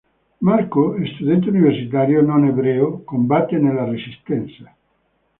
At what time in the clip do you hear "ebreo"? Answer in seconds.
2.45-3.03